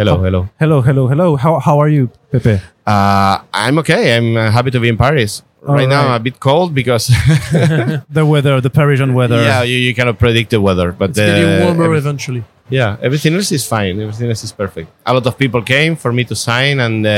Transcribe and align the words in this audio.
Hello, 0.00 0.16
hello. 0.24 0.48
Hello, 0.58 0.80
hello, 0.80 1.06
hello. 1.08 1.36
How, 1.36 1.58
how 1.58 1.78
are 1.82 1.88
you, 1.96 2.08
Pepe? 2.32 2.58
Uh, 2.86 3.42
I'm 3.52 3.76
okay. 3.80 4.16
I'm 4.16 4.34
uh, 4.36 4.50
happy 4.50 4.70
to 4.70 4.80
be 4.80 4.88
in 4.88 4.96
Paris. 4.96 5.42
Right, 5.60 5.86
now, 5.86 6.04
right. 6.04 6.14
I'm 6.14 6.20
a 6.20 6.24
bit 6.28 6.40
cold 6.40 6.74
because 6.74 7.08
The 8.18 8.24
weather, 8.24 8.62
the 8.62 8.70
Parisian 8.70 9.12
weather. 9.12 9.42
yeah, 9.42 9.62
you, 9.62 9.76
you 9.76 9.94
cannot 9.94 10.18
predict 10.18 10.50
the 10.50 10.60
weather. 10.60 10.92
But 10.92 11.10
It's 11.10 11.18
getting 11.18 11.44
uh, 11.44 11.64
warmer 11.66 11.84
every- 11.84 11.98
eventually. 11.98 12.44
yeah, 12.70 12.96
everything 13.02 13.34
else 13.34 13.52
is 13.52 13.66
fine. 13.66 14.00
Everything 14.00 14.30
else 14.30 14.42
is 14.42 14.52
perfect. 14.52 14.88
A 15.04 15.12
lot 15.12 15.26
of 15.26 15.36
people 15.36 15.60
came 15.62 15.96
for 15.96 16.12
me 16.14 16.24
to 16.24 16.34
sign, 16.34 16.80
and 16.80 17.06
uh, 17.06 17.10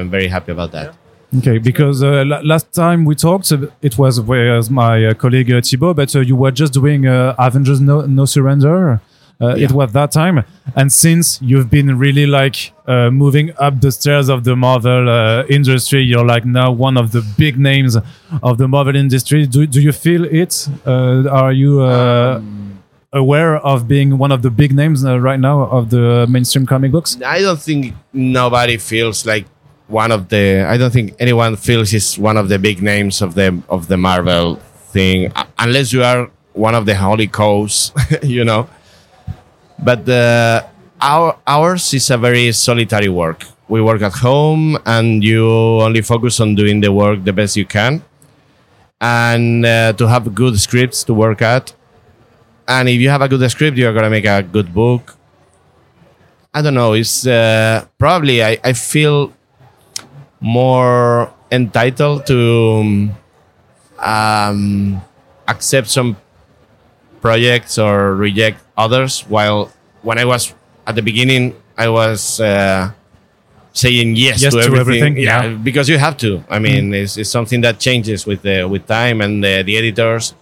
I'm 0.00 0.10
very 0.10 0.28
happy 0.28 0.52
about 0.52 0.72
that. 0.72 0.94
Okay, 1.38 1.56
because 1.58 2.02
uh, 2.02 2.24
la- 2.26 2.42
last 2.44 2.70
time 2.74 3.06
we 3.06 3.14
talked, 3.14 3.50
uh, 3.52 3.68
it 3.80 3.96
was 3.96 4.20
with 4.20 4.70
my 4.70 5.06
uh, 5.06 5.14
colleague 5.14 5.50
uh, 5.50 5.60
Thibaut, 5.62 5.96
but 5.96 6.14
uh, 6.14 6.20
you 6.20 6.36
were 6.36 6.50
just 6.50 6.72
doing 6.74 7.06
uh, 7.06 7.34
Avengers 7.38 7.80
No, 7.80 8.02
no 8.02 8.26
Surrender. 8.26 9.00
Uh, 9.40 9.54
It 9.56 9.72
was 9.72 9.92
that 9.92 10.12
time, 10.12 10.44
and 10.76 10.92
since 10.92 11.40
you've 11.40 11.70
been 11.70 11.98
really 11.98 12.26
like 12.26 12.72
uh, 12.86 13.10
moving 13.10 13.52
up 13.58 13.80
the 13.80 13.90
stairs 13.90 14.28
of 14.28 14.44
the 14.44 14.54
Marvel 14.54 15.08
uh, 15.08 15.44
industry, 15.48 16.02
you're 16.04 16.26
like 16.26 16.44
now 16.44 16.70
one 16.70 16.98
of 16.98 17.12
the 17.12 17.22
big 17.38 17.58
names 17.58 17.96
of 18.42 18.58
the 18.58 18.68
Marvel 18.68 18.94
industry. 18.96 19.46
Do 19.46 19.66
do 19.66 19.80
you 19.80 19.92
feel 19.92 20.24
it? 20.26 20.68
Uh, 20.86 21.24
are 21.42 21.52
you 21.52 21.80
uh, 21.80 22.40
aware 23.12 23.56
of 23.56 23.88
being 23.88 24.18
one 24.18 24.30
of 24.32 24.42
the 24.42 24.50
big 24.50 24.72
names 24.74 25.04
uh, 25.04 25.18
right 25.18 25.40
now 25.40 25.62
of 25.62 25.88
the 25.90 26.26
mainstream 26.28 26.66
comic 26.66 26.92
books? 26.92 27.16
I 27.24 27.40
don't 27.40 27.60
think 27.60 27.94
nobody 28.12 28.76
feels 28.76 29.24
like 29.26 29.46
one 29.88 30.12
of 30.12 30.28
the. 30.28 30.66
I 30.68 30.76
don't 30.76 30.92
think 30.92 31.14
anyone 31.18 31.56
feels 31.56 31.92
is 31.94 32.18
one 32.18 32.36
of 32.36 32.48
the 32.48 32.58
big 32.58 32.82
names 32.82 33.22
of 33.22 33.34
the 33.34 33.60
of 33.68 33.86
the 33.88 33.96
Marvel 33.96 34.56
thing, 34.92 35.32
unless 35.58 35.92
you 35.92 36.02
are 36.04 36.30
one 36.52 36.74
of 36.74 36.84
the 36.84 36.94
holy 36.94 37.26
cows, 37.26 37.92
you 38.22 38.44
know. 38.44 38.68
But 39.82 40.08
uh, 40.08 40.66
our 41.00 41.38
ours 41.46 41.94
is 41.94 42.10
a 42.10 42.18
very 42.18 42.52
solitary 42.52 43.08
work. 43.08 43.46
We 43.68 43.80
work 43.80 44.02
at 44.02 44.12
home, 44.12 44.78
and 44.84 45.24
you 45.24 45.48
only 45.80 46.02
focus 46.02 46.40
on 46.40 46.54
doing 46.54 46.80
the 46.80 46.92
work 46.92 47.24
the 47.24 47.32
best 47.32 47.56
you 47.56 47.64
can, 47.64 48.02
and 49.00 49.64
uh, 49.64 49.92
to 49.94 50.06
have 50.06 50.34
good 50.34 50.58
scripts 50.60 51.04
to 51.04 51.14
work 51.14 51.40
at. 51.40 51.72
And 52.68 52.88
if 52.88 53.00
you 53.00 53.08
have 53.08 53.22
a 53.22 53.28
good 53.28 53.48
script, 53.50 53.78
you're 53.78 53.94
gonna 53.94 54.10
make 54.10 54.26
a 54.26 54.42
good 54.42 54.74
book. 54.74 55.16
I 56.52 56.62
don't 56.62 56.74
know. 56.74 56.92
It's 56.94 57.26
uh, 57.26 57.86
probably 57.98 58.42
I, 58.42 58.58
I 58.62 58.72
feel 58.72 59.32
more 60.40 61.32
entitled 61.50 62.26
to 62.26 63.10
um, 63.98 65.00
accept 65.46 65.88
some 65.88 66.16
projects 67.20 67.78
or 67.78 68.14
reject 68.14 68.58
others. 68.76 69.20
While 69.28 69.70
when 70.02 70.18
I 70.18 70.24
was 70.24 70.54
at 70.86 70.94
the 70.94 71.02
beginning, 71.02 71.54
I 71.76 71.88
was 71.88 72.40
uh, 72.40 72.90
saying 73.72 74.16
yes, 74.16 74.42
Yes 74.42 74.52
to 74.54 74.62
to 74.62 74.66
everything. 74.66 74.80
everything, 74.80 75.16
yeah, 75.16 75.44
yeah. 75.44 75.54
because 75.54 75.88
you 75.88 75.98
have 75.98 76.16
to. 76.18 76.42
I 76.48 76.58
mean, 76.58 76.94
it's, 76.94 77.16
it's 77.16 77.30
something 77.30 77.60
that 77.62 77.78
changes 77.78 78.26
with 78.26 78.42
the 78.42 78.64
with 78.64 78.86
time 78.86 79.20
and 79.20 79.42
the, 79.44 79.62
the 79.62 79.76
editors. 79.76 80.34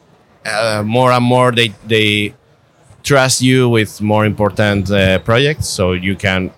Uh, 0.44 0.82
more 0.84 1.12
and 1.12 1.24
more, 1.24 1.52
they 1.52 1.72
they 1.86 2.34
trust 3.02 3.42
you 3.42 3.68
with 3.68 4.00
more 4.00 4.24
important 4.24 4.90
uh, 4.90 5.18
projects, 5.20 5.68
so 5.68 5.92
you 5.92 6.16
can 6.16 6.50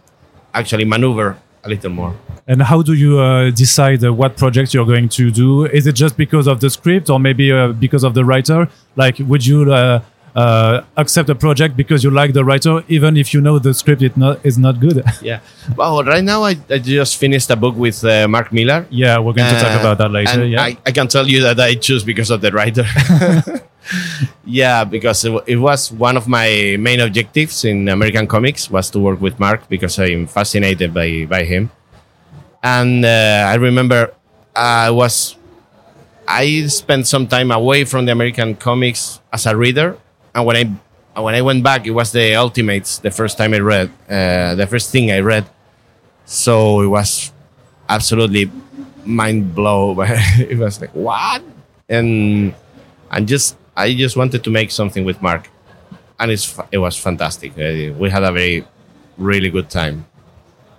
actually 0.54 0.84
maneuver 0.84 1.36
a 1.64 1.68
little 1.68 1.90
more. 1.90 2.14
And 2.46 2.62
how 2.62 2.82
do 2.82 2.94
you 2.94 3.18
uh, 3.20 3.50
decide 3.50 4.04
uh, 4.04 4.12
what 4.12 4.36
project 4.36 4.74
you're 4.74 4.86
going 4.86 5.08
to 5.10 5.30
do? 5.30 5.66
Is 5.66 5.86
it 5.86 5.94
just 5.94 6.16
because 6.16 6.46
of 6.46 6.60
the 6.60 6.70
script, 6.70 7.10
or 7.10 7.20
maybe 7.20 7.52
uh, 7.52 7.68
because 7.72 8.02
of 8.04 8.14
the 8.14 8.24
writer? 8.24 8.68
Like, 8.96 9.18
would 9.20 9.46
you 9.46 9.72
uh, 9.72 10.00
uh, 10.34 10.82
accept 10.96 11.28
a 11.28 11.34
project 11.34 11.76
because 11.76 12.02
you 12.02 12.10
like 12.10 12.32
the 12.32 12.44
writer, 12.44 12.82
even 12.88 13.16
if 13.16 13.34
you 13.34 13.40
know 13.40 13.58
the 13.58 13.74
script 13.74 14.02
is 14.02 14.16
not 14.16 14.44
is 14.44 14.58
not 14.58 14.80
good? 14.80 15.02
Yeah. 15.22 15.40
Well, 15.76 16.02
right 16.04 16.24
now 16.24 16.44
I, 16.44 16.56
I 16.70 16.78
just 16.78 17.16
finished 17.18 17.50
a 17.50 17.56
book 17.56 17.76
with 17.76 18.02
uh, 18.04 18.26
Mark 18.28 18.52
Millar. 18.52 18.86
yeah, 18.90 19.18
we're 19.18 19.34
going 19.34 19.52
to 19.54 19.60
talk 19.60 19.78
about 19.80 19.98
that 19.98 20.10
later. 20.10 20.40
and 20.42 20.50
Yeah, 20.50 20.62
I, 20.62 20.76
I 20.86 20.92
can 20.92 21.08
tell 21.08 21.26
you 21.28 21.42
that 21.42 21.60
I 21.60 21.74
choose 21.74 22.02
because 22.04 22.30
of 22.30 22.40
the 22.40 22.50
writer. 22.50 22.84
yeah, 24.44 24.84
because 24.84 25.24
it, 25.24 25.32
it 25.46 25.56
was 25.56 25.92
one 25.92 26.16
of 26.16 26.28
my 26.28 26.76
main 26.78 27.00
objectives 27.00 27.64
in 27.64 27.88
American 27.88 28.26
comics 28.26 28.70
was 28.70 28.90
to 28.90 28.98
work 28.98 29.20
with 29.20 29.38
Mark 29.38 29.68
because 29.68 29.98
I'm 29.98 30.26
fascinated 30.26 30.94
by 30.94 31.26
by 31.28 31.44
him. 31.44 31.70
And 32.62 33.04
uh, 33.04 33.48
I 33.48 33.54
remember 33.54 34.12
I 34.54 34.90
was 34.90 35.36
I 36.28 36.66
spent 36.66 37.06
some 37.06 37.26
time 37.26 37.50
away 37.50 37.84
from 37.84 38.06
the 38.06 38.12
American 38.12 38.54
comics 38.54 39.20
as 39.32 39.46
a 39.46 39.56
reader, 39.56 39.96
and 40.34 40.46
when 40.46 40.56
I 40.56 40.64
when 41.20 41.34
I 41.34 41.42
went 41.42 41.64
back, 41.64 41.86
it 41.86 41.90
was 41.90 42.12
the 42.12 42.34
Ultimates 42.36 42.98
the 42.98 43.10
first 43.10 43.36
time 43.36 43.54
I 43.54 43.58
read, 43.58 43.90
uh, 44.08 44.54
the 44.54 44.66
first 44.66 44.92
thing 44.92 45.10
I 45.10 45.20
read. 45.20 45.44
So 46.24 46.82
it 46.82 46.86
was 46.86 47.32
absolutely 47.88 48.50
mind 49.04 49.54
blow. 49.54 49.96
it 50.38 50.58
was 50.58 50.80
like 50.80 50.94
what, 50.94 51.42
and 51.88 52.54
and 53.10 53.26
just 53.26 53.56
I 53.84 53.94
just 54.04 54.16
wanted 54.16 54.40
to 54.44 54.50
make 54.50 54.70
something 54.80 55.04
with 55.04 55.18
Mark, 55.22 55.42
and 56.18 56.30
it's 56.30 56.46
it 56.72 56.78
was 56.78 56.96
fantastic. 57.08 57.50
Uh, 57.52 57.92
we 58.02 58.10
had 58.16 58.22
a 58.30 58.32
very 58.32 58.64
really 59.18 59.50
good 59.56 59.68
time. 59.70 59.96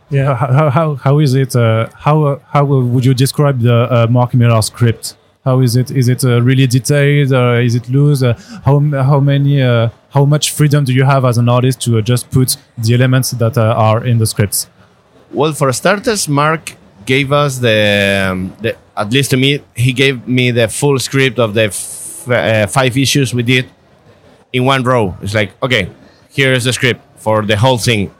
yeah. 0.09 0.35
How, 0.35 0.69
how, 0.77 0.95
how 1.05 1.19
is 1.19 1.33
it? 1.43 1.55
Uh, 1.55 1.87
how 2.05 2.17
uh, 2.25 2.39
how 2.53 2.63
would 2.93 3.05
you 3.05 3.13
describe 3.13 3.57
the 3.61 3.77
uh, 3.95 4.07
Mark 4.09 4.33
Millar 4.33 4.61
script? 4.61 5.15
How 5.45 5.61
is 5.65 5.75
it? 5.81 5.89
Is 6.01 6.07
it 6.13 6.23
uh, 6.23 6.41
really 6.49 6.67
detailed? 6.67 7.31
Or 7.33 7.59
is 7.67 7.73
it 7.79 7.85
loose? 7.89 8.21
Uh, 8.23 8.33
how 8.65 8.79
how 9.11 9.19
many? 9.19 9.61
Uh, 9.61 9.89
how 10.17 10.25
much 10.25 10.45
freedom 10.51 10.83
do 10.83 10.93
you 10.93 11.05
have 11.05 11.23
as 11.29 11.37
an 11.37 11.47
artist 11.49 11.77
to 11.85 11.97
uh, 11.97 12.01
just 12.01 12.29
put 12.31 12.57
the 12.77 12.93
elements 12.93 13.31
that 13.31 13.57
uh, 13.57 13.87
are 13.87 14.05
in 14.05 14.17
the 14.19 14.25
scripts? 14.25 14.67
Well, 15.31 15.53
for 15.53 15.71
starters, 15.73 16.27
Mark 16.27 16.63
gave 17.05 17.31
us 17.31 17.59
the, 17.59 17.77
um, 18.31 18.53
the 18.61 18.75
at 18.97 19.09
least 19.11 19.29
to 19.31 19.37
me, 19.37 19.61
he 19.73 19.93
gave 19.93 20.27
me 20.27 20.51
the 20.51 20.67
full 20.67 20.99
script 20.99 21.39
of 21.39 21.53
the 21.53 21.63
f- 21.63 22.00
uh, 22.29 22.67
five 22.67 22.97
issues 22.97 23.33
we 23.33 23.43
did 23.43 23.69
in 24.53 24.65
one 24.65 24.83
row. 24.83 25.15
It's 25.21 25.33
like, 25.33 25.51
okay, 25.63 25.89
here 26.29 26.53
is 26.53 26.63
the 26.65 26.73
script 26.73 27.01
for 27.17 27.43
the 27.43 27.57
whole 27.57 27.77
thing, 27.77 28.13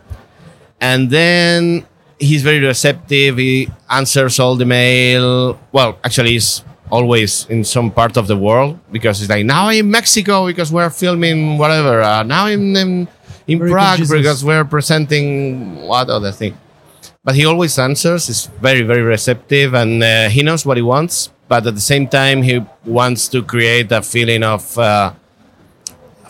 and 0.79 1.09
then 1.09 1.85
he's 2.19 2.43
very 2.43 2.59
receptive. 2.59 3.37
He 3.37 3.69
answers 3.89 4.39
all 4.39 4.55
the 4.55 4.65
mail. 4.65 5.59
Well, 5.71 5.97
actually, 6.03 6.31
he's 6.31 6.63
always 6.89 7.45
in 7.49 7.63
some 7.63 7.89
part 7.89 8.17
of 8.17 8.27
the 8.27 8.35
world 8.35 8.77
because 8.91 9.19
he's 9.19 9.29
like 9.29 9.45
now 9.45 9.67
I'm 9.67 9.85
in 9.85 9.91
Mexico 9.91 10.45
because 10.45 10.71
we're 10.71 10.89
filming 10.89 11.57
whatever. 11.57 12.01
Uh, 12.01 12.23
now 12.23 12.45
I'm 12.45 12.75
in, 12.75 13.07
in 13.47 13.59
Very 13.59 13.71
Prague 13.71 13.99
Jesus. 13.99 14.17
because 14.17 14.43
we're 14.43 14.65
presenting 14.65 15.87
what 15.87 16.09
other 16.09 16.31
thing 16.31 16.57
but 17.23 17.35
he 17.35 17.45
always 17.45 17.77
answers. 17.77 18.27
He's 18.27 18.47
very, 18.61 18.81
very 18.81 19.01
receptive, 19.01 19.73
and 19.73 20.03
uh, 20.03 20.29
he 20.29 20.43
knows 20.43 20.65
what 20.65 20.77
he 20.77 20.83
wants. 20.83 21.29
But 21.51 21.67
at 21.67 21.75
the 21.75 21.81
same 21.81 22.07
time, 22.07 22.43
he 22.43 22.63
wants 22.85 23.27
to 23.27 23.43
create 23.43 23.91
a 23.91 24.01
feeling 24.01 24.41
of 24.41 24.77
uh, 24.77 25.11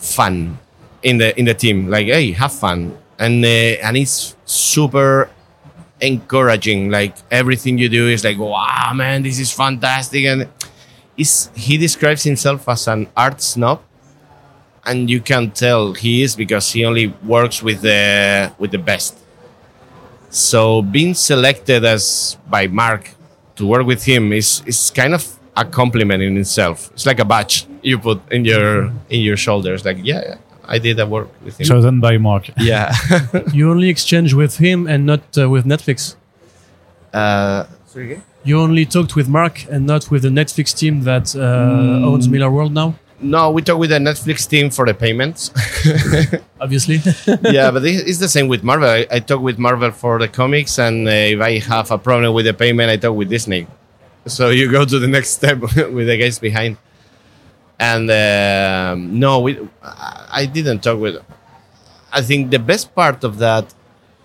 fun 0.00 0.58
in 1.00 1.18
the 1.18 1.38
in 1.38 1.44
the 1.44 1.54
team. 1.54 1.86
Like, 1.86 2.06
hey, 2.06 2.32
have 2.32 2.50
fun, 2.50 2.98
and 3.20 3.44
uh, 3.44 3.86
and 3.86 3.96
he's 3.96 4.34
super 4.44 5.30
encouraging. 6.00 6.90
Like 6.90 7.14
everything 7.30 7.78
you 7.78 7.88
do 7.88 8.08
is 8.08 8.24
like, 8.24 8.36
wow, 8.36 8.90
man, 8.96 9.22
this 9.22 9.38
is 9.38 9.52
fantastic, 9.52 10.24
and 10.24 10.48
is 11.16 11.50
he 11.54 11.78
describes 11.78 12.24
himself 12.24 12.68
as 12.68 12.88
an 12.88 13.06
art 13.16 13.40
snob. 13.40 13.80
And 14.84 15.08
you 15.08 15.20
can 15.20 15.52
tell 15.52 15.94
he 15.94 16.24
is 16.24 16.34
because 16.34 16.72
he 16.72 16.84
only 16.84 17.14
works 17.22 17.62
with 17.62 17.82
the 17.82 18.50
with 18.58 18.72
the 18.72 18.82
best. 18.82 19.22
So 20.30 20.82
being 20.82 21.14
selected 21.14 21.84
as 21.84 22.36
by 22.50 22.66
Mark 22.66 23.14
to 23.56 23.66
work 23.66 23.86
with 23.86 24.04
him 24.04 24.32
is 24.32 24.62
is 24.66 24.90
kind 24.90 25.14
of 25.14 25.24
a 25.56 25.64
compliment 25.64 26.22
in 26.22 26.36
itself. 26.38 26.90
It's 26.94 27.06
like 27.06 27.20
a 27.20 27.24
badge 27.24 27.66
you 27.82 27.98
put 27.98 28.20
in 28.32 28.44
your 28.44 28.92
in 29.10 29.20
your 29.20 29.36
shoulders. 29.36 29.84
Like, 29.84 29.98
yeah, 30.02 30.22
yeah, 30.28 30.36
I 30.74 30.78
did 30.78 30.96
that 30.96 31.08
work 31.08 31.28
with 31.44 31.60
him. 31.60 31.66
Chosen 31.66 32.00
by 32.00 32.18
Mark. 32.18 32.50
Yeah. 32.58 32.92
You 33.52 33.70
only 33.70 33.88
exchange 33.88 34.32
with 34.34 34.56
him 34.58 34.86
and 34.86 35.04
not 35.06 35.20
uh, 35.36 35.48
with 35.50 35.64
Netflix. 35.66 36.16
uh, 37.12 37.64
sorry? 37.86 38.20
You 38.44 38.58
only 38.60 38.84
talked 38.86 39.14
with 39.14 39.28
Mark 39.28 39.66
and 39.70 39.86
not 39.86 40.10
with 40.10 40.22
the 40.22 40.28
Netflix 40.30 40.74
team 40.76 41.04
that 41.04 41.36
uh, 41.36 42.08
owns 42.10 42.26
Millarworld 42.28 42.72
now. 42.72 42.94
No, 43.22 43.52
we 43.52 43.62
talk 43.62 43.78
with 43.78 43.90
the 43.90 43.98
Netflix 43.98 44.48
team 44.48 44.68
for 44.70 44.84
the 44.84 44.94
payments. 44.94 45.52
Obviously, 46.60 46.96
yeah, 47.50 47.70
but 47.70 47.84
it's 47.84 48.18
the 48.18 48.28
same 48.28 48.48
with 48.48 48.64
Marvel. 48.64 48.88
I, 48.88 49.06
I 49.10 49.20
talk 49.20 49.40
with 49.40 49.58
Marvel 49.58 49.92
for 49.92 50.18
the 50.18 50.26
comics, 50.26 50.78
and 50.78 51.06
uh, 51.06 51.10
if 51.10 51.40
I 51.40 51.58
have 51.60 51.90
a 51.92 51.98
problem 51.98 52.34
with 52.34 52.46
the 52.46 52.54
payment, 52.54 52.90
I 52.90 52.96
talk 52.96 53.14
with 53.16 53.30
Disney. 53.30 53.68
So 54.26 54.50
you 54.50 54.70
go 54.70 54.84
to 54.84 54.98
the 54.98 55.06
next 55.06 55.30
step 55.38 55.60
with 55.60 56.06
the 56.06 56.18
guys 56.18 56.40
behind. 56.40 56.76
And 57.78 58.10
um, 58.10 59.18
no, 59.18 59.40
we, 59.40 59.58
I 59.82 60.42
I 60.42 60.46
didn't 60.46 60.80
talk 60.82 60.98
with. 60.98 61.22
I 62.12 62.22
think 62.22 62.50
the 62.50 62.58
best 62.58 62.94
part 62.94 63.22
of 63.22 63.38
that 63.38 63.72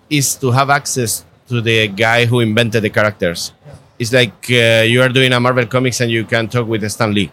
is 0.10 0.36
to 0.36 0.52
have 0.52 0.70
access 0.70 1.24
to 1.50 1.62
the 1.62 1.88
guy 1.88 2.26
who 2.26 2.40
invented 2.40 2.84
the 2.84 2.90
characters. 2.90 3.54
It's 4.00 4.12
like 4.12 4.50
uh, 4.50 4.84
you 4.86 5.02
are 5.02 5.10
doing 5.10 5.34
a 5.34 5.40
Marvel 5.40 5.66
comics 5.66 6.02
and 6.02 6.10
you 6.12 6.26
can 6.26 6.48
talk 6.48 6.68
with 6.68 6.90
Stan 6.92 7.14
Lee. 7.14 7.32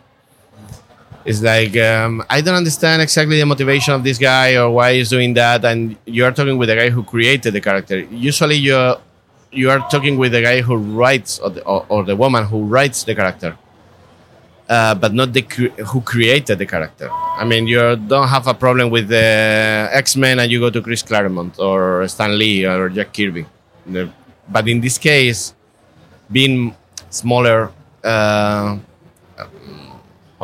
It's 1.24 1.40
like 1.40 1.74
um, 1.78 2.22
I 2.28 2.42
don't 2.42 2.54
understand 2.54 3.00
exactly 3.00 3.38
the 3.38 3.46
motivation 3.46 3.94
of 3.94 4.04
this 4.04 4.18
guy 4.18 4.56
or 4.56 4.70
why 4.70 4.94
he's 4.94 5.08
doing 5.08 5.32
that, 5.34 5.64
and 5.64 5.96
you 6.04 6.24
are 6.24 6.32
talking 6.32 6.58
with 6.58 6.68
the 6.68 6.76
guy 6.76 6.90
who 6.90 7.02
created 7.02 7.54
the 7.54 7.62
character. 7.62 8.00
Usually, 8.00 8.56
you 8.56 8.96
you 9.50 9.70
are 9.70 9.80
talking 9.88 10.18
with 10.18 10.32
the 10.32 10.42
guy 10.42 10.60
who 10.60 10.76
writes 10.76 11.38
or 11.38 11.48
the, 11.50 11.62
or, 11.64 11.86
or 11.88 12.04
the 12.04 12.14
woman 12.14 12.44
who 12.44 12.64
writes 12.64 13.04
the 13.04 13.14
character, 13.14 13.56
uh, 14.68 14.94
but 14.94 15.14
not 15.14 15.32
the 15.32 15.40
who 15.86 16.02
created 16.02 16.58
the 16.58 16.66
character. 16.66 17.08
I 17.10 17.44
mean, 17.44 17.66
you 17.66 17.96
don't 17.96 18.28
have 18.28 18.46
a 18.46 18.54
problem 18.54 18.90
with 18.90 19.08
the 19.08 19.88
X 19.92 20.16
Men 20.16 20.40
and 20.40 20.52
you 20.52 20.60
go 20.60 20.68
to 20.68 20.82
Chris 20.82 21.02
Claremont 21.02 21.58
or 21.58 22.06
Stan 22.06 22.36
Lee 22.38 22.66
or 22.66 22.90
Jack 22.90 23.14
Kirby. 23.14 23.46
But 24.48 24.68
in 24.68 24.80
this 24.82 24.98
case, 24.98 25.54
being 26.30 26.76
smaller. 27.08 27.70
Uh, 28.02 28.76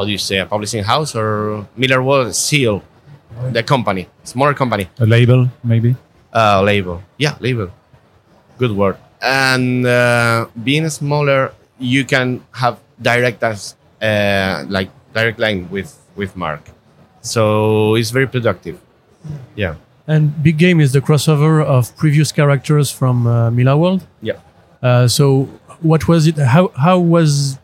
how 0.01 0.07
do 0.07 0.11
you 0.13 0.19
say 0.19 0.39
a 0.39 0.47
publishing 0.47 0.83
house 0.83 1.15
or 1.15 1.67
Miller 1.77 2.03
Wall 2.03 2.33
Seal, 2.33 2.83
the 3.53 3.63
company, 3.63 4.09
smaller 4.25 4.55
company, 4.55 4.89
A 4.99 5.05
label, 5.07 5.49
maybe. 5.63 5.95
uh, 6.33 6.63
label, 6.63 7.03
yeah, 7.19 7.37
label, 7.41 7.69
good 8.59 8.73
word. 8.73 8.97
And 9.21 9.85
uh, 9.87 10.47
being 10.65 10.89
smaller, 10.89 11.53
you 11.79 12.05
can 12.07 12.41
have 12.53 12.79
direct 13.03 13.43
as 13.43 13.75
uh, 14.01 14.65
like 14.69 14.89
direct 15.15 15.39
line 15.39 15.69
with 15.71 15.93
with 16.17 16.35
Mark, 16.37 16.63
so 17.21 17.95
it's 17.97 18.11
very 18.11 18.27
productive. 18.27 18.81
Yeah, 19.55 19.75
And 20.07 20.43
Big 20.43 20.57
Game 20.57 20.81
is 20.81 20.93
the 20.93 21.01
crossover 21.01 21.63
of 21.63 21.95
previous 21.97 22.33
characters 22.33 22.91
from 22.91 23.27
uh, 23.27 23.51
Millarworld. 23.51 24.01
yeah. 24.23 24.39
Uh, 24.83 25.07
so 25.09 25.45
what 25.83 26.09
was 26.09 26.27
it? 26.27 26.37
How 26.39 26.69
how 26.87 26.99
was 26.99 27.59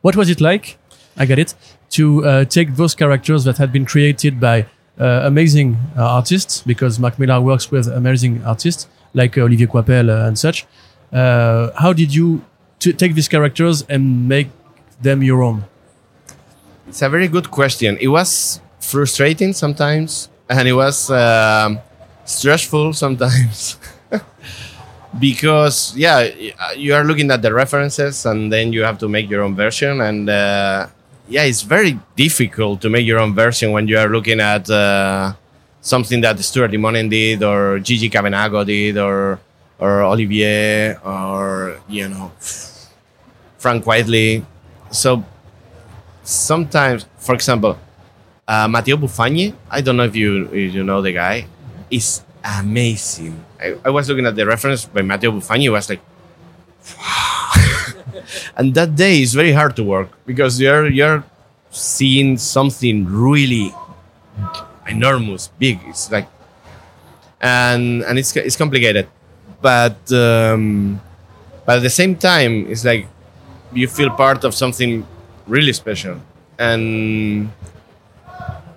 what 0.00 0.16
was 0.16 0.30
it 0.30 0.40
like? 0.40 0.78
I 1.16 1.26
get 1.26 1.38
it 1.38 1.54
to 1.90 2.24
uh, 2.24 2.44
take 2.44 2.76
those 2.76 2.94
characters 2.94 3.44
that 3.44 3.58
had 3.58 3.72
been 3.72 3.84
created 3.84 4.40
by 4.40 4.66
uh, 4.98 5.22
amazing 5.24 5.76
uh, 5.96 6.04
artists 6.04 6.62
because 6.62 6.98
Mark 6.98 7.18
Millar 7.18 7.40
works 7.40 7.70
with 7.70 7.86
amazing 7.88 8.44
artists 8.44 8.88
like 9.12 9.36
Olivier 9.38 9.66
Coipel 9.66 10.26
and 10.26 10.38
such. 10.38 10.66
How 11.12 11.92
did 11.92 12.14
you 12.14 12.44
take 12.78 13.14
these 13.14 13.28
characters 13.28 13.82
and 13.88 14.28
make 14.28 14.48
them 15.00 15.22
your 15.22 15.42
own? 15.42 15.64
It's 16.88 17.02
a 17.02 17.08
very 17.08 17.28
good 17.28 17.50
question. 17.50 17.96
It 18.00 18.08
was 18.08 18.60
frustrating 18.80 19.52
sometimes, 19.52 20.28
and 20.48 20.68
it 20.68 20.74
was 20.74 21.10
um, 21.10 21.78
stressful 22.24 22.92
sometimes. 22.92 23.78
because, 25.18 25.96
yeah, 25.96 26.28
you 26.76 26.94
are 26.94 27.04
looking 27.04 27.30
at 27.30 27.42
the 27.42 27.52
references 27.52 28.26
and 28.26 28.52
then 28.52 28.72
you 28.72 28.82
have 28.82 28.98
to 28.98 29.08
make 29.08 29.30
your 29.30 29.42
own 29.42 29.54
version. 29.54 30.00
And 30.00 30.28
uh, 30.28 30.88
yeah, 31.28 31.44
it's 31.44 31.62
very 31.62 31.98
difficult 32.16 32.80
to 32.82 32.90
make 32.90 33.06
your 33.06 33.18
own 33.18 33.34
version 33.34 33.72
when 33.72 33.88
you 33.88 33.98
are 33.98 34.08
looking 34.08 34.40
at 34.40 34.68
uh, 34.68 35.32
something 35.80 36.20
that 36.20 36.38
Stuart 36.40 36.72
Immonen 36.72 37.08
did, 37.08 37.42
or 37.42 37.78
Gigi 37.78 38.10
Cavenago 38.10 38.64
did, 38.64 38.98
or, 38.98 39.40
or 39.78 40.02
Olivier, 40.02 40.96
or, 41.04 41.80
you 41.88 42.08
know, 42.08 42.32
Frank 43.58 43.84
Quitely. 43.84 44.44
So 44.90 45.24
sometimes, 46.22 47.06
for 47.18 47.34
example, 47.34 47.78
uh, 48.46 48.68
Matteo 48.68 48.96
Buffagni, 48.96 49.54
I 49.70 49.80
don't 49.80 49.96
know 49.96 50.04
if 50.04 50.14
you 50.14 50.44
if 50.52 50.74
you 50.74 50.84
know 50.84 51.00
the 51.00 51.12
guy, 51.12 51.46
is 51.90 52.22
amazing. 52.44 53.42
I, 53.58 53.76
I 53.84 53.90
was 53.90 54.08
looking 54.08 54.26
at 54.26 54.36
the 54.36 54.44
reference 54.44 54.84
by 54.84 55.00
Matteo 55.00 55.32
Buffagni, 55.32 55.72
was 55.72 55.88
like, 55.88 56.00
and 58.56 58.74
that 58.74 58.94
day 58.96 59.22
is 59.22 59.34
very 59.34 59.52
hard 59.52 59.76
to 59.76 59.84
work 59.84 60.10
because 60.26 60.60
you're 60.60 60.88
you're 60.88 61.24
seeing 61.70 62.38
something 62.38 63.04
really 63.06 63.74
enormous, 64.88 65.48
big. 65.58 65.80
It's 65.86 66.10
like, 66.10 66.28
and 67.40 68.02
and 68.02 68.18
it's 68.18 68.34
it's 68.36 68.56
complicated, 68.56 69.08
but 69.60 69.98
um, 70.12 71.00
but 71.66 71.78
at 71.78 71.82
the 71.82 71.90
same 71.90 72.16
time, 72.16 72.66
it's 72.68 72.84
like 72.84 73.06
you 73.72 73.88
feel 73.88 74.10
part 74.10 74.44
of 74.44 74.54
something 74.54 75.06
really 75.46 75.72
special. 75.72 76.20
And 76.58 77.50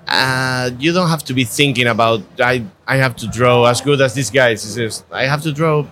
uh, 0.07 0.71
you 0.79 0.91
don't 0.93 1.09
have 1.09 1.23
to 1.25 1.33
be 1.33 1.43
thinking 1.43 1.87
about 1.87 2.21
I, 2.39 2.63
I 2.87 2.97
have 2.97 3.15
to 3.17 3.27
draw 3.27 3.65
as 3.65 3.81
good 3.81 4.01
as 4.01 4.13
these 4.13 4.31
guys. 4.31 4.65
It's 4.65 4.75
just, 4.75 5.05
i 5.11 5.25
have 5.25 5.43
to 5.43 5.51
draw 5.51 5.85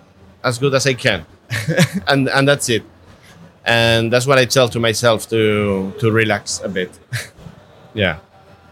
as 0.43 0.57
good 0.57 0.73
as 0.73 0.87
i 0.87 0.93
can. 0.93 1.25
And 2.07 2.27
and 2.29 2.47
that's 2.47 2.69
it 2.69 2.83
and 3.65 4.11
that's 4.13 4.27
what 4.27 4.37
i 4.37 4.45
tell 4.45 4.67
to 4.69 4.79
myself 4.79 5.27
to 5.29 5.91
to 5.99 6.11
relax 6.11 6.61
a 6.63 6.69
bit 6.69 6.91
yeah 7.93 8.17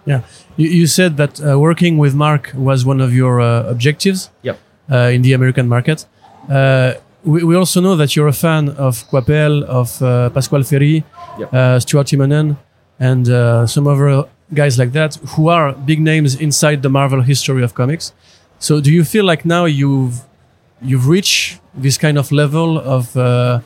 Yeah, 0.06 0.22
you, 0.58 0.68
you 0.82 0.88
said 0.88 1.16
that 1.16 1.40
uh, 1.40 1.58
working 1.58 1.98
with 1.98 2.14
Mark 2.14 2.52
was 2.54 2.84
one 2.86 3.00
of 3.04 3.12
your 3.14 3.40
uh, 3.40 3.72
objectives. 3.72 4.30
Yep. 4.42 4.58
Uh, 4.92 5.16
in 5.16 5.22
the 5.22 5.32
American 5.34 5.68
market, 5.70 6.06
uh, 6.50 6.92
we, 7.24 7.42
we 7.50 7.56
also 7.56 7.80
know 7.80 7.96
that 7.96 8.10
you're 8.16 8.28
a 8.28 8.34
fan 8.48 8.68
of 8.78 9.08
Coipel, 9.10 9.64
of 9.64 10.02
uh, 10.02 10.30
Pasqual 10.36 10.64
Ferry, 10.70 11.04
Yep. 11.40 11.54
uh, 11.54 11.80
Stuart 11.80 12.12
Immonen, 12.12 12.58
and 13.00 13.30
uh, 13.30 13.66
some 13.66 13.88
other 13.88 14.26
guys 14.54 14.78
like 14.78 14.92
that 14.92 15.16
who 15.38 15.48
are 15.48 15.72
big 15.86 16.00
names 16.02 16.36
inside 16.36 16.82
the 16.82 16.90
Marvel 16.90 17.22
history 17.22 17.64
of 17.64 17.74
comics. 17.74 18.12
So, 18.60 18.82
do 18.82 18.90
you 18.92 19.06
feel 19.06 19.24
like 19.32 19.46
now 19.46 19.64
you've 19.66 20.16
you've 20.82 21.08
reached 21.08 21.62
this 21.84 21.98
kind 21.98 22.18
of 22.18 22.30
level 22.32 22.78
of 22.78 23.16
uh, 23.16 23.60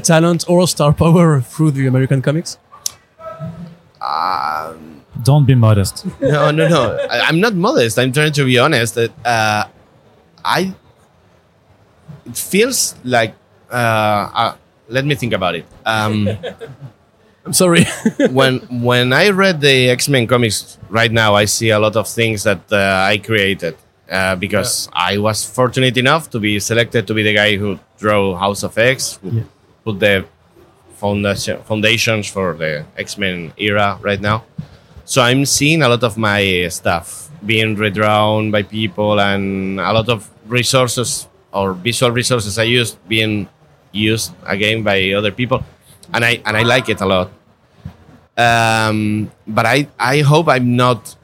talent 0.00 0.44
or 0.48 0.66
star 0.68 0.92
power 0.92 1.40
through 1.40 1.72
the 1.72 1.86
American 1.86 2.22
comics? 2.22 2.58
Don't 5.22 5.46
be 5.46 5.54
modest. 5.54 6.06
no 6.20 6.50
no 6.50 6.66
no 6.68 6.98
I, 7.10 7.20
i'm 7.28 7.38
not 7.38 7.54
modest 7.54 7.98
i'm 7.98 8.12
trying 8.12 8.32
to 8.32 8.44
be 8.44 8.58
honest 8.58 8.94
that 8.96 9.12
uh, 9.24 9.64
i 10.44 10.74
it 12.26 12.36
feels 12.36 12.96
like 13.04 13.34
uh, 13.70 13.74
uh, 14.34 14.56
let 14.88 15.04
me 15.04 15.14
think 15.14 15.32
about 15.32 15.54
it 15.54 15.64
um, 15.86 16.28
I'm 17.44 17.52
sorry. 17.52 17.84
when 18.30 18.60
when 18.70 19.12
I 19.12 19.30
read 19.30 19.60
the 19.60 19.90
X 19.90 20.08
Men 20.08 20.28
comics 20.28 20.78
right 20.88 21.10
now, 21.10 21.34
I 21.34 21.46
see 21.46 21.70
a 21.70 21.78
lot 21.78 21.96
of 21.96 22.06
things 22.06 22.44
that 22.44 22.60
uh, 22.70 23.10
I 23.10 23.18
created 23.18 23.74
uh, 24.08 24.36
because 24.36 24.88
I 24.92 25.18
was 25.18 25.44
fortunate 25.44 25.96
enough 25.96 26.30
to 26.30 26.38
be 26.38 26.60
selected 26.60 27.08
to 27.08 27.14
be 27.14 27.24
the 27.24 27.34
guy 27.34 27.56
who 27.56 27.80
drew 27.98 28.36
House 28.36 28.62
of 28.62 28.78
X, 28.78 29.18
who 29.22 29.30
Yeah. 29.30 29.42
Put 29.84 30.00
the 30.00 30.24
foundation, 30.96 31.62
foundations 31.62 32.28
for 32.28 32.54
the 32.54 32.84
X 32.96 33.18
Men 33.18 33.52
era 33.56 33.98
right 34.00 34.20
now. 34.20 34.44
So 35.04 35.20
I'm 35.22 35.44
seeing 35.44 35.82
a 35.82 35.88
lot 35.88 36.04
of 36.04 36.16
my 36.16 36.68
stuff 36.70 37.28
being 37.44 37.74
redrawn 37.74 38.50
by 38.50 38.62
people, 38.62 39.20
and 39.20 39.80
a 39.80 39.92
lot 39.92 40.08
of 40.08 40.30
resources 40.46 41.26
or 41.52 41.74
visual 41.74 42.12
resources 42.12 42.58
I 42.58 42.64
used 42.64 42.96
being 43.08 43.48
used 43.90 44.32
again 44.46 44.82
by 44.82 45.12
other 45.12 45.32
people, 45.32 45.64
and 46.14 46.24
I 46.24 46.40
and 46.46 46.56
I 46.56 46.62
like 46.62 46.88
it 46.88 47.00
a 47.00 47.06
lot. 47.06 47.30
Um, 48.38 49.30
but 49.46 49.66
I 49.66 49.88
I 49.98 50.20
hope 50.20 50.48
I'm 50.48 50.76
not 50.76 51.16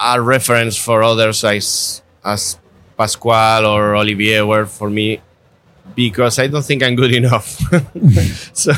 a 0.00 0.20
reference 0.20 0.76
for 0.76 1.02
others 1.02 1.44
as 1.44 2.02
as 2.24 2.58
Pasqual 2.98 3.66
or 3.66 3.94
Olivier 3.96 4.42
were 4.42 4.66
for 4.66 4.90
me 4.90 5.20
because 5.94 6.38
I 6.38 6.46
don't 6.46 6.64
think 6.64 6.82
I'm 6.82 6.94
good 6.96 7.12
enough. 7.14 7.60
so 8.52 8.72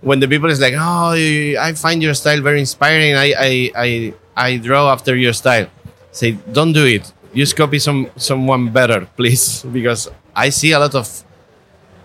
when 0.00 0.20
the 0.20 0.28
people 0.28 0.50
is 0.50 0.60
like, 0.60 0.74
"Oh, 0.76 1.12
I 1.60 1.72
find 1.74 2.02
your 2.02 2.14
style 2.14 2.40
very 2.40 2.60
inspiring. 2.60 3.14
I 3.14 3.34
I 3.38 3.70
I, 3.76 4.14
I 4.36 4.56
draw 4.58 4.90
after 4.92 5.16
your 5.16 5.32
style," 5.32 5.66
say, 6.10 6.32
"Don't 6.52 6.72
do 6.72 6.84
it. 6.86 7.12
Just 7.34 7.56
copy 7.56 7.78
some 7.78 8.08
someone 8.16 8.70
better, 8.72 9.06
please, 9.16 9.62
because 9.72 10.08
I 10.34 10.50
see 10.50 10.72
a 10.72 10.78
lot 10.78 10.94
of 10.94 11.06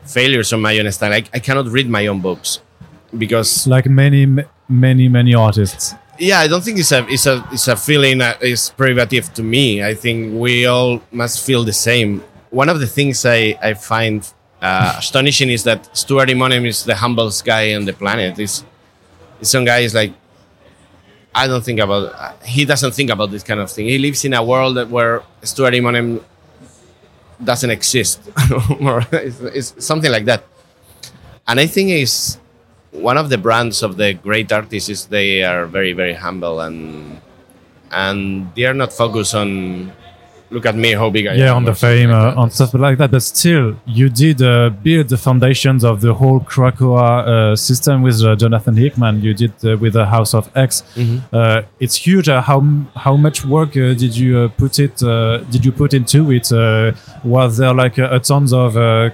failures 0.05 0.53
on 0.53 0.62
my 0.62 0.77
own 0.79 0.91
style. 0.91 1.13
I, 1.13 1.24
I 1.34 1.39
cannot 1.39 1.67
read 1.67 1.89
my 1.89 2.07
own 2.07 2.22
books 2.22 2.60
because 3.17 3.67
Like 3.67 3.88
many, 3.89 4.25
many, 4.69 5.10
many 5.10 5.34
artists. 5.36 5.96
yeah, 6.19 6.39
I 6.39 6.48
don't 6.48 6.63
think 6.63 6.79
it's 6.79 6.91
a 6.91 7.05
it's 7.10 7.25
a 7.25 7.43
it's 7.51 7.67
a 7.67 7.75
feeling 7.75 8.19
that 8.19 8.41
is 8.41 8.69
privative 8.77 9.34
to 9.36 9.43
me. 9.43 9.84
I 9.84 9.93
think 9.96 10.34
we 10.39 10.65
all 10.65 11.01
must 11.12 11.46
feel 11.46 11.63
the 11.63 11.74
same. 11.74 12.24
One 12.50 12.70
of 12.70 12.80
the 12.80 12.88
things 12.88 13.25
I 13.25 13.58
I 13.62 13.74
find 13.74 14.27
uh, 14.62 14.96
astonishing 14.98 15.50
is 15.50 15.63
that 15.63 15.96
Stuart 15.96 16.30
Immonen 16.30 16.66
is 16.66 16.84
the 16.84 16.96
humblest 16.96 17.46
guy 17.46 17.74
on 17.75 17.86
the 17.86 17.94
planet. 17.94 18.39
Is 18.39 18.63
some 19.42 19.66
guy 19.66 19.80
is 19.80 19.94
like 19.94 20.13
I 21.36 21.48
don't 21.48 21.63
think 21.63 21.80
about 21.80 22.44
he 22.44 22.66
doesn't 22.66 22.94
think 22.94 23.10
about 23.10 23.32
this 23.32 23.44
kind 23.44 23.60
of 23.60 23.70
thing. 23.70 23.86
He 23.86 23.98
lives 23.98 24.25
in 24.25 24.34
a 24.34 24.44
world 24.44 24.89
where 24.89 25.24
Stuart 25.44 25.74
Immonen 25.74 26.24
doesn't 27.44 27.70
exist, 27.70 28.20
or 28.82 29.06
it's, 29.12 29.39
it's 29.42 29.86
something 29.86 30.12
like 30.12 30.25
that. 30.25 30.44
And 31.48 31.60
I 31.60 31.68
think 31.68 31.92
is 31.92 32.38
one 32.92 33.18
of 33.18 33.30
the 33.30 33.38
brands 33.38 33.84
of 33.84 33.98
the 33.98 34.13
great 34.13 34.51
artists 34.51 34.89
is 34.89 35.06
they 35.06 35.44
are 35.44 35.68
very 35.68 35.94
very 35.94 36.13
humble 36.13 36.60
and 36.62 37.22
and 37.92 38.54
they 38.56 38.66
are 38.66 38.74
not 38.74 38.92
focused 38.92 39.36
on 39.36 39.94
look 40.50 40.66
at 40.66 40.75
me, 40.75 40.94
how 40.94 41.10
big 41.10 41.27
I 41.27 41.34
yeah, 41.34 41.34
am. 41.34 41.39
Yeah, 41.39 41.54
on 41.54 41.66
the 41.66 41.75
fame 41.75 42.10
like 42.10 42.36
uh, 42.36 42.42
on 42.42 42.51
stuff 42.51 42.74
like 42.74 42.98
that. 42.98 43.12
But 43.12 43.24
still, 43.24 43.75
you 43.86 44.10
did 44.10 44.42
uh, 44.42 44.70
build 44.70 45.10
the 45.10 45.18
foundations 45.18 45.84
of 45.84 46.01
the 46.01 46.13
whole 46.13 46.39
Krakoa 46.39 47.08
uh, 47.27 47.56
system 47.56 48.01
with 48.01 48.24
uh, 48.24 48.36
Jonathan 48.36 48.75
Hickman. 48.75 49.22
You 49.22 49.34
did 49.34 49.54
uh, 49.63 49.77
with 49.77 49.94
the 49.94 50.06
House 50.06 50.34
of 50.34 50.50
X. 50.56 50.84
Mhm. 50.96 51.22
Uh, 51.32 51.62
it's 51.80 51.96
huge. 51.96 52.30
Uh, 52.30 52.42
how 52.42 52.62
how 52.96 53.16
much 53.18 53.46
work 53.46 53.70
uh, 53.77 53.94
did 53.94 54.16
you 54.16 54.38
uh, 54.38 54.48
put 54.50 54.80
it? 54.80 55.01
Uh, 55.04 55.38
did 55.51 55.66
you 55.66 55.72
put 55.72 55.94
into 55.94 56.32
it? 56.32 56.51
Uh, 56.51 56.92
was 57.24 57.58
there 57.58 57.74
like 57.74 57.98
a, 57.98 58.16
a 58.16 58.20
tons 58.20 58.54
of 58.54 58.77
uh, 58.77 59.10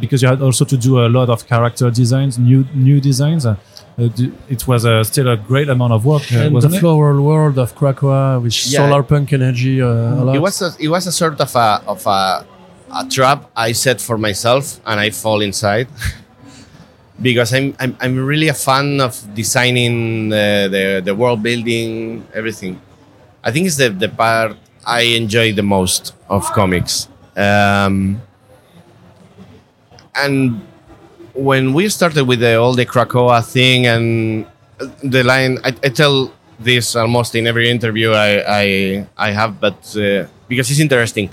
because 0.00 0.22
you 0.22 0.28
had 0.28 0.42
also 0.42 0.64
to 0.64 0.76
do 0.76 1.00
a 1.00 1.08
lot 1.08 1.28
of 1.28 1.46
character 1.46 1.90
designs, 1.90 2.38
new 2.38 2.64
new 2.74 3.00
designs. 3.00 3.46
Uh, 3.96 4.08
it 4.48 4.66
was 4.66 4.84
uh, 4.84 5.04
still 5.04 5.28
a 5.28 5.36
great 5.36 5.68
amount 5.68 5.92
of 5.92 6.04
work, 6.04 6.22
uh, 6.32 6.36
and 6.38 6.48
the 6.50 6.54
wasn't 6.54 6.74
it? 6.74 6.80
floral 6.80 7.22
world 7.24 7.58
of 7.58 7.74
Krakoa 7.76 8.42
with 8.42 8.52
Yeah. 8.66 8.78
solar 8.80 9.02
punk 9.04 9.32
energy. 9.32 9.80
Uh, 9.80 9.86
a 9.86 10.24
lot. 10.24 10.34
it 10.36 10.40
was 10.40 10.60
a, 10.62 10.70
it 10.80 10.88
was 10.88 11.06
a 11.06 11.12
sort 11.12 11.40
of 11.40 11.54
a 11.54 11.80
of 11.86 12.04
a, 12.06 12.44
a 12.92 13.06
trap 13.08 13.48
I 13.56 13.70
set 13.72 14.00
for 14.00 14.18
myself, 14.18 14.80
and 14.84 14.98
I 14.98 15.10
fall 15.10 15.40
inside 15.42 15.86
because 17.22 17.54
I'm, 17.54 17.76
I'm 17.78 17.96
I'm 18.00 18.14
really 18.26 18.48
a 18.48 18.54
fan 18.54 19.00
of 19.00 19.14
designing 19.34 20.28
the, 20.30 20.68
the 20.74 20.84
the 21.04 21.14
world 21.14 21.42
building 21.42 22.26
everything. 22.34 22.80
I 23.44 23.52
think 23.52 23.66
it's 23.68 23.76
the 23.76 23.90
the 23.90 24.08
part 24.08 24.56
I 24.84 25.02
enjoy 25.14 25.52
the 25.52 25.62
most 25.62 26.14
of 26.28 26.42
comics. 26.52 27.06
Um, 27.36 28.20
and 30.16 30.60
when 31.34 31.72
we 31.72 31.88
started 31.88 32.24
with 32.24 32.40
the, 32.40 32.56
all 32.56 32.74
the 32.74 32.86
Krakoa 32.86 33.44
thing 33.44 33.86
and 33.86 34.46
the 35.02 35.22
line, 35.22 35.58
I, 35.64 35.68
I 35.68 35.88
tell 35.88 36.32
this 36.58 36.94
almost 36.96 37.34
in 37.34 37.46
every 37.46 37.68
interview 37.68 38.12
I 38.12 38.44
I, 38.46 39.06
I 39.16 39.30
have, 39.32 39.60
but 39.60 39.96
uh, 39.96 40.26
because 40.48 40.70
it's 40.70 40.80
interesting. 40.80 41.30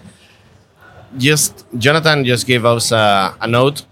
Just 1.18 1.66
Jonathan 1.78 2.26
just 2.26 2.48
gave 2.48 2.66
us 2.66 2.92
a, 2.92 3.36
a 3.40 3.48
note. 3.48 3.84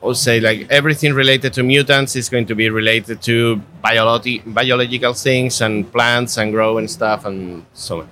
Or 0.00 0.14
say 0.14 0.38
like 0.38 0.70
everything 0.70 1.14
related 1.14 1.54
to 1.54 1.62
mutants 1.62 2.14
is 2.14 2.28
going 2.28 2.44
to 2.48 2.54
be 2.54 2.68
related 2.68 3.22
to 3.22 3.56
biology, 3.80 4.42
biological 4.44 5.14
things 5.14 5.62
and 5.62 5.90
plants 5.90 6.36
and 6.36 6.52
grow 6.52 6.76
and 6.76 6.90
stuff 6.90 7.24
and 7.24 7.64
so 7.72 8.02
on. 8.02 8.08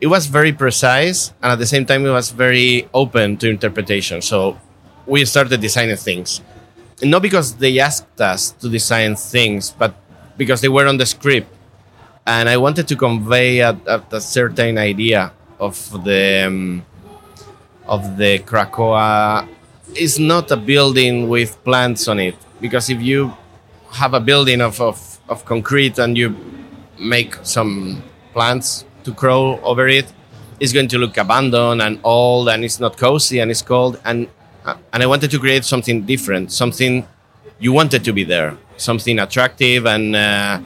It 0.00 0.06
was 0.06 0.26
very 0.26 0.52
precise 0.52 1.32
and 1.42 1.50
at 1.50 1.58
the 1.58 1.66
same 1.66 1.86
time 1.86 2.06
it 2.06 2.10
was 2.10 2.30
very 2.30 2.88
open 2.94 3.36
to 3.38 3.50
interpretation. 3.50 4.22
So 4.22 4.56
we 5.06 5.24
started 5.24 5.60
designing 5.60 5.96
things. 5.96 6.40
Not 7.02 7.22
because 7.22 7.54
they 7.56 7.78
asked 7.80 8.20
us 8.20 8.50
to 8.52 8.68
design 8.68 9.16
things, 9.16 9.70
but 9.70 9.94
because 10.36 10.60
they 10.60 10.68
were 10.68 10.86
on 10.86 10.96
the 10.96 11.06
script. 11.06 11.48
And 12.26 12.48
I 12.48 12.56
wanted 12.56 12.86
to 12.88 12.96
convey 12.96 13.58
a, 13.60 13.76
a, 13.86 14.02
a 14.12 14.20
certain 14.20 14.78
idea 14.78 15.32
of 15.58 16.04
the 16.04 16.44
um, 16.46 16.86
of 17.86 18.16
the 18.16 18.38
Krakoa. 18.38 19.48
It's 19.94 20.18
not 20.18 20.50
a 20.50 20.56
building 20.56 21.28
with 21.28 21.62
plants 21.64 22.08
on 22.08 22.20
it 22.20 22.36
because 22.60 22.88
if 22.88 23.02
you 23.02 23.32
have 23.92 24.14
a 24.14 24.20
building 24.20 24.60
of, 24.60 24.80
of, 24.80 25.18
of 25.28 25.44
concrete 25.44 25.98
and 25.98 26.16
you 26.16 26.34
make 26.98 27.36
some 27.42 28.02
plants 28.32 28.84
to 29.04 29.12
grow 29.12 29.60
over 29.60 29.88
it, 29.88 30.10
it's 30.60 30.72
going 30.72 30.88
to 30.88 30.98
look 30.98 31.16
abandoned 31.16 31.82
and 31.82 32.00
old 32.04 32.48
and 32.48 32.64
it's 32.64 32.80
not 32.80 32.96
cozy 32.96 33.40
and 33.40 33.50
it's 33.50 33.62
cold. 33.62 34.00
And 34.04 34.28
and 34.64 35.02
I 35.02 35.06
wanted 35.06 35.30
to 35.30 35.38
create 35.38 35.64
something 35.64 36.02
different, 36.02 36.52
something 36.52 37.06
you 37.58 37.72
wanted 37.72 38.04
to 38.04 38.12
be 38.12 38.24
there, 38.24 38.56
something 38.76 39.18
attractive 39.18 39.86
and 39.86 40.16
uh, 40.16 40.60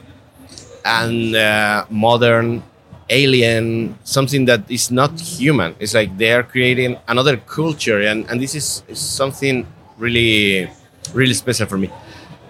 and 0.85 1.35
uh, 1.35 1.85
modern, 1.89 2.63
alien, 3.09 3.97
something 4.03 4.45
that 4.45 4.69
is 4.69 4.91
not 4.91 5.19
human. 5.19 5.75
It's 5.79 5.93
like 5.93 6.17
they 6.17 6.31
are 6.31 6.43
creating 6.43 6.97
another 7.07 7.37
culture, 7.37 8.01
and 8.01 8.29
and 8.29 8.41
this 8.41 8.55
is, 8.55 8.83
is 8.87 8.99
something 8.99 9.65
really 9.97 10.69
really 11.13 11.33
special 11.33 11.65
for 11.65 11.77
me. 11.77 11.89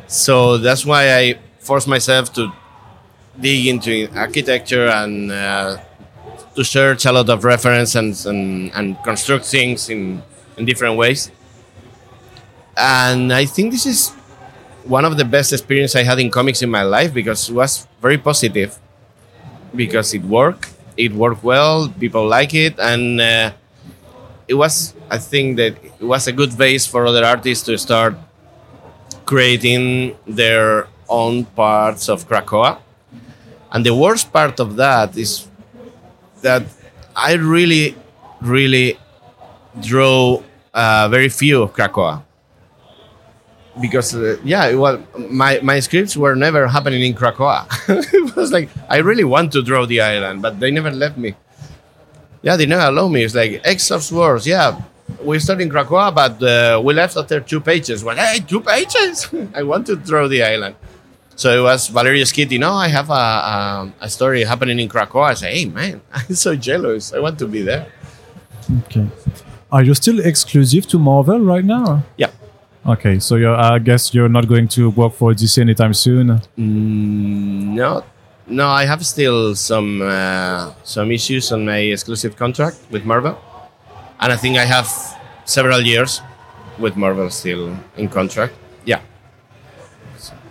So 0.07 0.57
that's 0.57 0.85
why 0.85 1.15
I 1.17 1.39
forced 1.59 1.87
myself 1.87 2.33
to 2.33 2.51
dig 3.39 3.67
into 3.67 4.07
architecture 4.15 4.87
and 4.87 5.31
uh, 5.31 5.77
to 6.55 6.63
search 6.63 7.05
a 7.05 7.11
lot 7.11 7.29
of 7.29 7.43
reference 7.43 7.95
and, 7.95 8.17
and, 8.25 8.71
and 8.73 8.97
construct 9.03 9.45
things 9.45 9.89
in, 9.89 10.23
in 10.57 10.65
different 10.65 10.97
ways. 10.97 11.29
And 12.77 13.33
I 13.33 13.45
think 13.45 13.71
this 13.71 13.87
is 13.87 14.09
one 14.85 15.03
of 15.03 15.17
the 15.17 15.25
best 15.25 15.51
experience 15.51 15.95
I 15.95 16.03
had 16.03 16.19
in 16.19 16.29
comics 16.29 16.61
in 16.61 16.69
my 16.69 16.83
life 16.83 17.11
because 17.13 17.49
it 17.49 17.53
was 17.53 17.87
very 18.01 18.19
positive 18.19 18.77
because 19.75 20.13
it 20.13 20.23
worked. 20.23 20.73
It 20.95 21.11
worked 21.13 21.43
well. 21.43 21.89
People 21.99 22.27
like 22.27 22.53
it, 22.53 22.79
and 22.79 23.19
uh, 23.19 23.51
it 24.47 24.53
was. 24.53 24.93
I 25.09 25.17
think 25.17 25.57
that 25.57 25.73
it 25.83 26.01
was 26.01 26.27
a 26.27 26.31
good 26.31 26.57
base 26.57 26.85
for 26.85 27.05
other 27.05 27.23
artists 27.25 27.65
to 27.65 27.77
start 27.77 28.15
creating 29.25 30.15
their 30.27 30.87
own 31.09 31.45
parts 31.45 32.09
of 32.09 32.27
Krakoa. 32.27 32.79
And 33.71 33.85
the 33.85 33.93
worst 33.93 34.31
part 34.31 34.59
of 34.59 34.75
that 34.77 35.17
is 35.17 35.47
that 36.41 36.63
I 37.15 37.33
really, 37.33 37.95
really 38.41 38.97
drew 39.79 40.43
uh, 40.73 41.07
very 41.09 41.29
few 41.29 41.63
of 41.63 41.73
Krakoa 41.73 42.23
because 43.81 44.15
uh, 44.15 44.37
yeah, 44.43 44.73
well, 44.75 45.03
my 45.29 45.59
my 45.61 45.79
scripts 45.79 46.15
were 46.17 46.35
never 46.35 46.67
happening 46.67 47.01
in 47.01 47.13
Krakoa. 47.13 47.65
it 48.13 48.35
was 48.35 48.51
like 48.51 48.69
I 48.89 48.97
really 48.97 49.23
want 49.23 49.51
to 49.53 49.61
draw 49.63 49.85
the 49.85 50.01
island, 50.01 50.41
but 50.41 50.59
they 50.59 50.71
never 50.71 50.91
let 50.91 51.17
me. 51.17 51.35
Yeah, 52.41 52.55
they 52.55 52.65
never 52.65 52.87
allow 52.87 53.07
me. 53.07 53.23
It's 53.23 53.35
like 53.35 53.61
X 53.63 53.91
of 53.91 54.03
Swords. 54.03 54.45
Yeah, 54.47 54.81
we 55.23 55.39
started 55.39 55.63
in 55.63 55.69
Krakoa, 55.69 56.13
but 56.13 56.41
uh, 56.43 56.81
we 56.81 56.93
left 56.93 57.17
after 57.17 57.39
two 57.39 57.59
pages. 57.59 58.03
Well, 58.03 58.15
hey, 58.15 58.39
two 58.39 58.61
pages! 58.61 59.27
I 59.53 59.63
want 59.63 59.87
to 59.87 59.95
draw 59.95 60.27
the 60.27 60.43
island. 60.43 60.75
So 61.35 61.59
it 61.59 61.61
was 61.61 61.87
Valerio 61.89 62.23
Schitti. 62.23 62.59
No, 62.59 62.73
I 62.73 62.87
have 62.87 63.11
a, 63.11 63.13
a, 63.13 63.93
a 64.01 64.09
story 64.09 64.43
happening 64.43 64.79
in 64.79 64.89
Krakoa. 64.89 65.29
I 65.29 65.33
say, 65.35 65.59
hey 65.59 65.65
man, 65.65 66.01
I'm 66.13 66.33
so 66.33 66.55
jealous. 66.55 67.13
I 67.13 67.19
want 67.19 67.37
to 67.39 67.47
be 67.47 67.61
there. 67.61 67.87
Okay. 68.85 69.07
Are 69.71 69.83
you 69.83 69.93
still 69.93 70.19
exclusive 70.19 70.87
to 70.87 70.97
Marvel 70.97 71.39
right 71.39 71.63
now? 71.63 72.03
Yeah. 72.17 72.31
Okay, 72.87 73.19
so 73.19 73.35
you're, 73.35 73.53
I 73.53 73.79
guess 73.79 74.13
you're 74.13 74.29
not 74.29 74.47
going 74.47 74.69
to 74.69 74.89
work 74.91 75.13
for 75.13 75.33
DC 75.33 75.59
anytime 75.59 75.93
soon. 75.93 76.39
Mm, 76.57 77.75
no, 77.75 78.03
no. 78.47 78.67
I 78.67 78.85
have 78.85 79.05
still 79.05 79.55
some 79.55 80.01
uh, 80.01 80.71
some 80.83 81.11
issues 81.11 81.51
on 81.51 81.65
my 81.65 81.79
exclusive 81.79 82.37
contract 82.37 82.77
with 82.89 83.03
Marvel, 83.03 83.37
and 84.21 84.31
I 84.31 84.37
think 84.37 84.57
I 84.57 84.63
have 84.63 84.87
several 85.43 85.81
years 85.81 86.21
with 86.79 86.95
Marvel 86.95 87.29
still 87.29 87.75
in 87.97 88.07
contract. 88.07 88.53
Yeah, 88.85 89.01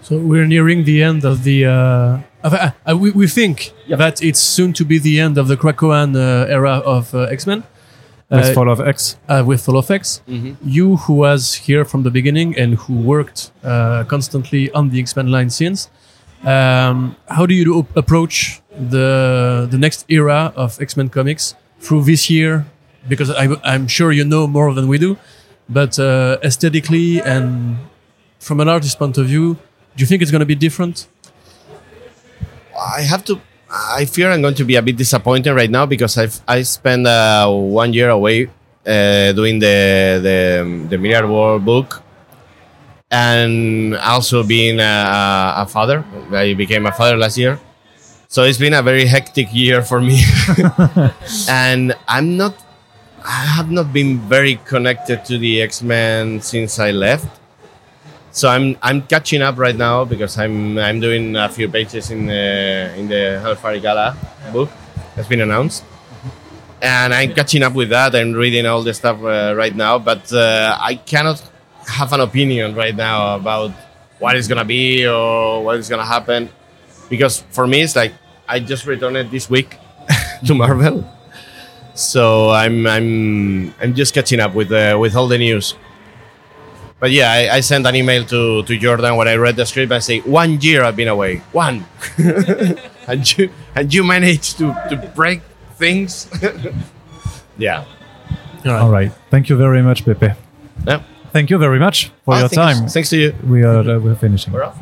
So 0.03 0.19
we're 0.19 0.47
nearing 0.47 0.85
the 0.85 1.03
end 1.03 1.25
of 1.25 1.43
the. 1.43 1.65
Uh, 1.65 2.21
of, 2.45 2.53
uh, 2.53 2.97
we, 2.99 3.13
we 3.13 3.27
think 3.27 3.73
that 3.89 4.23
it's 4.23 4.41
soon 4.41 4.75
to 4.75 4.85
be 4.85 4.99
the 4.99 5.21
end 5.21 5.39
of 5.39 5.49
the 5.49 5.57
Krakoan 5.57 6.15
uh, 6.15 6.47
era 6.53 6.83
of 6.85 7.15
uh, 7.15 7.23
X 7.33 7.47
Men. 7.47 7.65
With 8.31 8.55
Fall 8.55 8.69
of 8.69 8.81
X. 8.81 9.17
uh, 9.29 9.45
with 9.47 9.65
Fall 9.65 9.77
of 9.79 9.91
X. 9.91 10.21
You, 10.65 10.97
who 10.97 11.15
was 11.15 11.55
here 11.55 11.85
from 11.85 12.03
the 12.03 12.11
beginning 12.11 12.57
and 12.59 12.75
who 12.75 12.95
worked 12.95 13.53
uh, 13.63 14.05
constantly 14.09 14.71
on 14.73 14.91
the 14.91 14.99
X 15.01 15.15
Men 15.15 15.31
line 15.31 15.51
since, 15.51 15.89
um, 16.45 17.15
how 17.29 17.47
do 17.47 17.55
you 17.55 17.65
do 17.65 17.87
approach 17.95 18.61
the 18.71 19.67
the 19.71 19.79
next 19.79 20.05
era 20.09 20.53
of 20.57 20.81
X 20.81 20.97
Men 20.97 21.09
comics 21.09 21.55
through 21.81 22.03
this 22.05 22.29
year? 22.29 22.67
Because 23.09 23.31
I, 23.31 23.47
I'm 23.63 23.87
sure 23.87 24.11
you 24.11 24.25
know 24.25 24.47
more 24.49 24.75
than 24.75 24.89
we 24.89 24.99
do, 24.99 25.17
but 25.69 25.97
uh, 25.99 26.39
aesthetically 26.43 27.21
and 27.23 27.79
from 28.41 28.59
an 28.61 28.69
artist 28.69 28.99
point 28.99 29.17
of 29.19 29.27
view, 29.27 29.55
do 29.95 30.03
you 30.03 30.07
think 30.07 30.21
it's 30.23 30.33
going 30.33 30.41
to 30.41 30.47
be 30.47 30.57
different? 30.57 31.07
I 32.99 33.03
have 33.03 33.25
to. 33.27 33.41
I 33.71 34.05
fear 34.05 34.31
I'm 34.31 34.43
going 34.43 34.55
to 34.55 34.65
be 34.65 34.77
a 34.77 34.83
bit 34.83 34.97
disappointed 34.97 35.53
right 35.55 35.71
now 35.71 35.87
because 35.87 36.17
I've 36.19 36.41
I 36.47 36.63
spent 36.63 37.07
uh, 37.07 37.51
one 37.51 37.93
year 37.93 38.11
away 38.11 38.49
uh, 38.87 39.33
doing 39.33 39.59
the 39.59 40.21
the 40.23 40.87
the 40.89 40.97
Millarworld 40.97 41.65
book, 41.65 42.03
and 43.11 43.97
also 43.97 44.45
being 44.45 44.79
a, 44.79 45.55
a 45.59 45.67
father. 45.67 46.05
I 46.31 46.55
became 46.55 46.87
a 46.87 46.93
father 46.93 47.17
last 47.17 47.39
year, 47.39 47.59
so 48.29 48.45
it's 48.45 48.59
been 48.59 48.75
a 48.75 48.83
very 48.83 49.07
hectic 49.07 49.49
year 49.53 49.83
for 49.83 50.01
me, 50.01 50.23
and 51.49 51.95
I'm 52.07 52.37
not. 52.37 52.55
I 53.27 53.43
have 53.59 53.73
not 53.73 53.93
been 53.93 54.21
very 54.29 54.61
connected 54.65 55.25
to 55.25 55.39
the 55.39 55.61
X 55.61 55.83
Men 55.83 56.41
since 56.41 56.79
I 56.79 56.93
left. 56.93 57.27
So 58.37 58.51
I'm 58.51 58.77
I'm 58.83 59.01
catching 59.01 59.41
up 59.41 59.57
right 59.57 59.75
now 59.75 60.05
because 60.05 60.37
I'm 60.37 60.77
I'm 60.77 61.01
doing 61.01 61.35
a 61.37 61.49
few 61.49 61.71
pages 61.71 62.11
in 62.11 62.27
the 62.27 62.93
in 62.95 63.09
the 63.09 63.41
Hellfire 63.41 63.81
Gala 63.81 64.15
book 64.53 64.69
that's 65.15 65.27
been 65.27 65.41
announced, 65.41 65.83
and 66.83 67.15
I'm 67.15 67.33
catching 67.33 67.63
up 67.63 67.73
with 67.73 67.89
that. 67.97 68.15
I'm 68.15 68.35
reading 68.35 68.67
all 68.67 68.83
the 68.83 68.93
stuff 68.93 69.25
uh, 69.25 69.55
right 69.57 69.75
now, 69.75 69.99
but 69.99 70.31
uh, 70.35 70.77
I 70.79 70.97
cannot 70.97 71.41
have 71.89 72.13
an 72.13 72.21
opinion 72.21 72.75
right 72.75 72.95
now 72.95 73.37
about 73.37 73.71
what 74.19 74.37
is 74.37 74.49
gonna 74.49 74.67
be 74.67 75.09
or 75.09 75.65
what 75.65 75.79
is 75.79 75.89
gonna 75.89 76.05
happen 76.05 76.51
because 77.09 77.41
for 77.57 77.67
me 77.67 77.81
it's 77.81 77.97
like 77.97 78.13
I 78.47 78.61
just 78.61 78.85
returned 78.85 79.31
this 79.31 79.49
week 79.49 79.79
to 80.45 80.53
Marvel, 80.53 81.11
so 81.95 82.51
I'm 82.51 82.87
I'm 82.87 83.73
I'm 83.81 83.95
just 83.95 84.13
catching 84.13 84.41
up 84.41 84.55
with 84.55 84.71
uh, 84.71 84.99
with 85.01 85.17
all 85.17 85.27
the 85.27 85.39
news. 85.39 85.75
But 86.99 87.11
yeah, 87.11 87.31
I, 87.31 87.57
I 87.57 87.61
sent 87.61 87.87
an 87.87 87.95
email 87.95 88.25
to, 88.25 88.63
to 88.63 88.79
Jordan 88.79 89.17
when 89.17 89.29
I 89.29 89.35
read 89.37 89.57
the 89.57 89.67
script. 89.67 89.93
I 89.93 89.99
say 89.99 90.21
one 90.21 90.61
year 90.63 90.83
I've 90.83 90.97
been 90.97 91.09
away, 91.09 91.43
one, 91.53 91.85
and 93.07 93.39
you 93.39 93.51
and 93.75 93.93
you 93.93 94.03
managed 94.03 94.57
to, 94.59 94.73
to 94.89 94.97
break 95.15 95.43
things. 95.77 96.29
yeah, 97.59 97.85
All 98.65 98.89
right. 98.91 99.13
Thank 99.31 99.49
you 99.51 99.57
very 99.57 99.83
much, 99.83 100.05
Pepe. 100.05 100.33
yeah. 100.87 101.03
Thank 101.33 101.51
you 101.51 101.59
very 101.59 101.79
much 101.79 102.11
for 102.25 102.35
Oh, 102.35 102.39
your 102.39 102.49
thanks- 102.49 102.79
time. 102.81 102.89
Thanks 102.89 103.11
to 103.11 103.17
you. 103.19 103.35
We 103.47 103.63
are 103.63 103.81
uh, 103.81 103.99
we're 103.99 104.15
finishing. 104.15 104.55
We're 104.55 104.65
off. 104.65 104.79